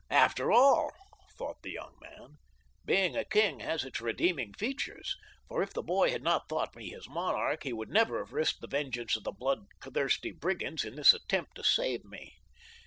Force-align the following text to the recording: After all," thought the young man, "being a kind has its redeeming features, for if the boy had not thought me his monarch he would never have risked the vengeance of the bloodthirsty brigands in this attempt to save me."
After 0.09 0.51
all," 0.51 0.93
thought 1.37 1.61
the 1.61 1.69
young 1.73 1.95
man, 2.01 2.39
"being 2.85 3.15
a 3.15 3.23
kind 3.23 3.61
has 3.61 3.85
its 3.85 4.01
redeeming 4.01 4.51
features, 4.53 5.15
for 5.47 5.61
if 5.61 5.73
the 5.75 5.83
boy 5.83 6.09
had 6.09 6.23
not 6.23 6.49
thought 6.49 6.75
me 6.75 6.89
his 6.89 7.07
monarch 7.07 7.61
he 7.61 7.71
would 7.73 7.89
never 7.89 8.17
have 8.17 8.33
risked 8.33 8.61
the 8.61 8.67
vengeance 8.67 9.15
of 9.15 9.23
the 9.25 9.31
bloodthirsty 9.31 10.31
brigands 10.31 10.83
in 10.83 10.95
this 10.95 11.13
attempt 11.13 11.53
to 11.57 11.63
save 11.63 12.03
me." 12.03 12.33